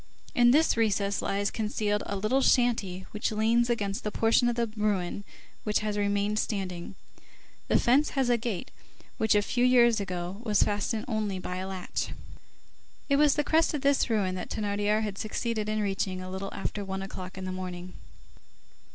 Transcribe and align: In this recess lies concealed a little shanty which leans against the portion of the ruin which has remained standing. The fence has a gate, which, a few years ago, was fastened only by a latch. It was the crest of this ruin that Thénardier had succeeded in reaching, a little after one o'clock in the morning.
In 0.33 0.49
this 0.49 0.75
recess 0.75 1.21
lies 1.21 1.51
concealed 1.51 2.01
a 2.07 2.15
little 2.15 2.41
shanty 2.41 3.05
which 3.11 3.31
leans 3.31 3.69
against 3.69 4.03
the 4.03 4.09
portion 4.09 4.49
of 4.49 4.55
the 4.55 4.65
ruin 4.75 5.23
which 5.63 5.81
has 5.81 5.95
remained 5.95 6.39
standing. 6.39 6.95
The 7.67 7.79
fence 7.79 8.09
has 8.17 8.27
a 8.27 8.35
gate, 8.35 8.71
which, 9.19 9.35
a 9.35 9.43
few 9.43 9.63
years 9.63 9.99
ago, 9.99 10.37
was 10.43 10.63
fastened 10.63 11.05
only 11.07 11.37
by 11.37 11.57
a 11.57 11.67
latch. 11.67 12.13
It 13.09 13.17
was 13.17 13.35
the 13.35 13.43
crest 13.43 13.75
of 13.75 13.81
this 13.83 14.09
ruin 14.09 14.33
that 14.33 14.49
Thénardier 14.49 15.03
had 15.03 15.19
succeeded 15.19 15.69
in 15.69 15.81
reaching, 15.81 16.19
a 16.19 16.31
little 16.31 16.51
after 16.51 16.83
one 16.83 17.03
o'clock 17.03 17.37
in 17.37 17.45
the 17.45 17.51
morning. 17.51 17.93